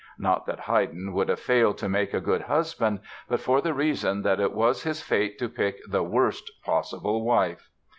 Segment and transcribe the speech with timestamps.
[0.17, 4.23] Not that Haydn would have failed to make a good husband, but for the reason
[4.23, 7.69] that it was his fate to pick the worst possible wife.